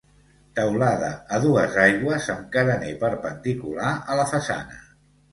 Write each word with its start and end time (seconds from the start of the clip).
Teulada 0.59 1.09
a 1.35 1.37
dues 1.43 1.75
aigües 1.83 2.29
amb 2.35 2.47
carener 2.55 2.93
perpendicular 3.03 3.91
a 4.15 4.17
la 4.21 4.25
façana. 4.33 4.81